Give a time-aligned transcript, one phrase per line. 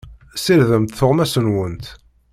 [0.35, 1.85] Ssirdemt tuɣmas-nwent.